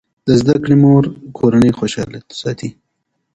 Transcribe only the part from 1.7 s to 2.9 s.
خوشاله ساتي.